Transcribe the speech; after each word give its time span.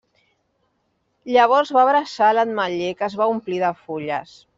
Llavors 1.35 1.73
va 1.77 1.83
abraçar 1.87 2.31
l'ametller 2.37 2.89
que 3.03 3.07
es 3.09 3.19
va 3.21 3.29
omplir 3.35 3.61
de 3.67 3.71
fulles. 3.83 4.35